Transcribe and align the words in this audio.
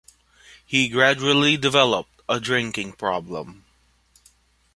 He 0.65 0.89
gradually 0.89 1.57
developed 1.57 2.23
a 2.27 2.39
drinking 2.39 2.93
problem. 2.93 3.65